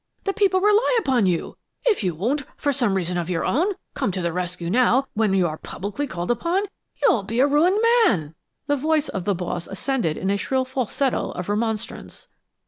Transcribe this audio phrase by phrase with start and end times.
[0.23, 1.57] The people rely upon you!
[1.85, 5.35] If you won't, for some reason of your own, come to the rescue now, when
[5.35, 6.63] you are publicly called upon,
[7.03, 8.33] you'll be a ruined man!"
[8.65, 12.27] The voice of the Boss ascended in a shrill falsetto of remonstrance.